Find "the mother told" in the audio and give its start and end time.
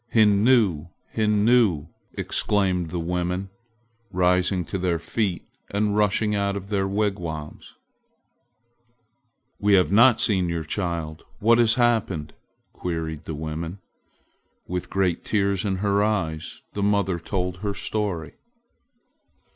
16.73-17.57